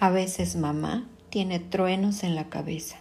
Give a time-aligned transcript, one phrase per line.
[0.00, 2.96] A veces mamá tiene truenos en la cabeza.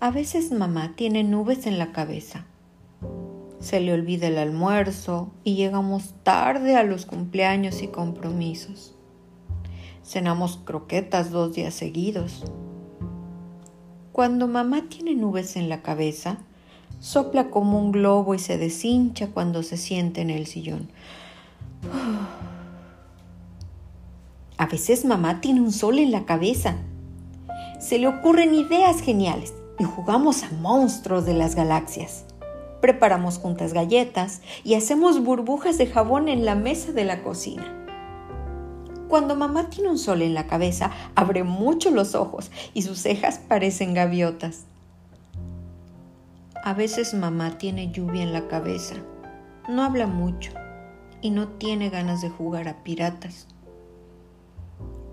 [0.00, 2.44] A veces mamá tiene nubes en la cabeza.
[3.60, 8.96] Se le olvida el almuerzo y llegamos tarde a los cumpleaños y compromisos.
[10.02, 12.42] Cenamos croquetas dos días seguidos.
[14.10, 16.38] Cuando mamá tiene nubes en la cabeza,
[16.98, 20.88] sopla como un globo y se deshincha cuando se siente en el sillón.
[24.60, 26.76] A veces mamá tiene un sol en la cabeza.
[27.78, 32.26] Se le ocurren ideas geniales y jugamos a monstruos de las galaxias.
[32.82, 37.74] Preparamos juntas galletas y hacemos burbujas de jabón en la mesa de la cocina.
[39.08, 43.38] Cuando mamá tiene un sol en la cabeza, abre mucho los ojos y sus cejas
[43.38, 44.66] parecen gaviotas.
[46.62, 48.96] A veces mamá tiene lluvia en la cabeza,
[49.70, 50.52] no habla mucho
[51.22, 53.46] y no tiene ganas de jugar a piratas.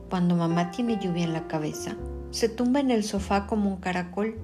[0.10, 1.96] Cuando mamá tiene lluvia en la cabeza,
[2.32, 4.38] se tumba en el sofá como un caracol.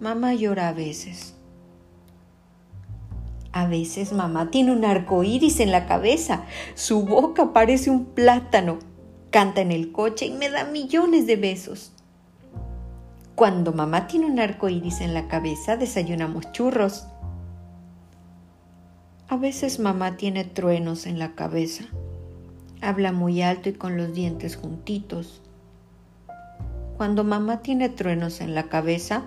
[0.00, 1.36] Mamá llora a veces.
[3.52, 6.44] A veces mamá tiene un arco iris en la cabeza.
[6.74, 8.78] Su boca parece un plátano.
[9.30, 11.92] Canta en el coche y me da millones de besos.
[13.36, 17.06] Cuando mamá tiene un arco iris en la cabeza, desayunamos churros.
[19.28, 21.84] A veces mamá tiene truenos en la cabeza.
[22.82, 25.42] Habla muy alto y con los dientes juntitos.
[26.96, 29.24] Cuando mamá tiene truenos en la cabeza,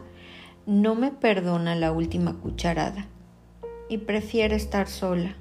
[0.66, 3.08] no me perdona la última cucharada
[3.90, 5.36] y prefiere estar sola.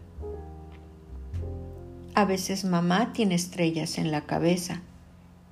[2.15, 4.83] A veces mamá tiene estrellas en la cabeza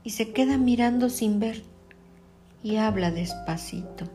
[0.05, 1.63] y se queda mirando sin ver
[2.63, 4.07] y habla despacito.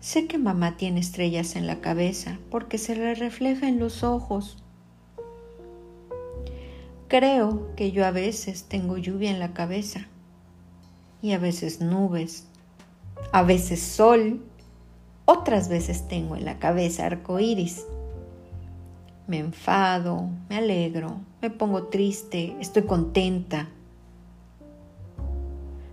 [0.00, 4.63] Sé que mamá tiene estrellas en la cabeza porque se le refleja en los ojos
[7.16, 10.08] Creo que yo a veces tengo lluvia en la cabeza
[11.22, 12.48] y a veces nubes,
[13.30, 14.44] a veces sol,
[15.24, 17.86] otras veces tengo en la cabeza arcoíris.
[19.28, 23.68] Me enfado, me alegro, me pongo triste, estoy contenta.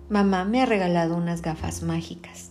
[0.10, 2.50] Mamá me ha regalado unas gafas mágicas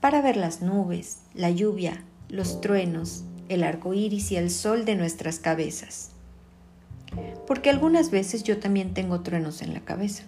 [0.00, 4.94] para ver las nubes, la lluvia, los truenos, el arco iris y el sol de
[4.94, 6.13] nuestras cabezas
[7.46, 10.24] porque algunas veces yo también tengo truenos en la cabeza.